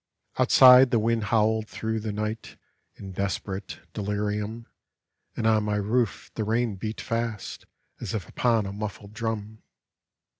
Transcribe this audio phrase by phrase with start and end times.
[0.39, 2.57] Outside, the wind howled dirough the night
[2.95, 4.65] In desperate delirium;
[5.37, 7.67] And on my roof the rain beat fast,
[7.99, 9.61] As if upon a muffled drum.